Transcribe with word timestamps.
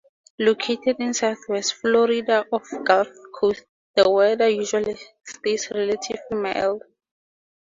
Located 0.39 0.95
in 0.97 1.13
southwest 1.13 1.75
Florida 1.75 2.43
on 2.51 2.61
the 2.71 2.79
Gulf 2.83 3.07
Coast, 3.39 3.65
the 3.95 4.09
weather 4.09 4.49
usually 4.49 4.97
stays 5.23 5.69
relatively 5.69 6.23
mild. 6.37 6.81